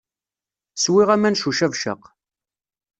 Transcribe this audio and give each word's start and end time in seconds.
Swiɣ 0.75 1.09
aman 1.15 1.35
s 1.39 1.43
ucabcaq. 1.49 2.01